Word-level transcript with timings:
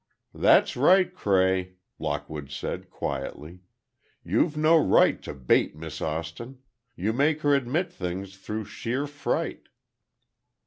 "That's 0.33 0.75
right, 0.75 1.13
Cray," 1.13 1.73
Lockwood 1.99 2.49
said, 2.49 2.89
quietly. 2.89 3.59
"You've 4.23 4.57
no 4.57 4.75
right 4.75 5.21
to 5.21 5.35
bait 5.35 5.75
Miss 5.75 6.01
Austin—you 6.01 7.13
make 7.13 7.41
her 7.41 7.53
admit 7.53 7.93
things 7.93 8.35
through 8.35 8.65
sheer 8.65 9.05
fright." 9.05 9.69